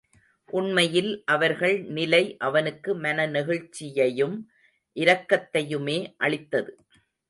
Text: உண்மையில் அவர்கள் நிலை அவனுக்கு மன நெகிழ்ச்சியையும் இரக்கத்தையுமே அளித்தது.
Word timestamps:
உண்மையில் 0.49 1.23
அவர்கள் 1.25 1.75
நிலை 1.89 2.35
அவனுக்கு 2.39 2.95
மன 2.95 3.27
நெகிழ்ச்சியையும் 3.27 4.35
இரக்கத்தையுமே 4.97 5.99
அளித்தது. 6.17 6.73